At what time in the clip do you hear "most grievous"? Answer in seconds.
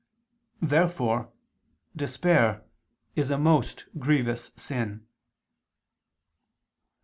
3.37-4.49